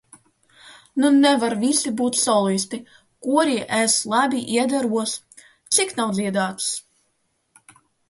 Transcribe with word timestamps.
Nu 1.03 1.11
nevar 1.17 1.55
visi 1.63 1.91
būt 1.99 2.17
solisti, 2.21 2.81
korī 3.27 3.59
es 3.83 4.01
labi 4.17 4.43
iederos, 4.57 5.17
cik 5.79 5.97
nav 6.03 6.19
dziedāts. 6.23 6.77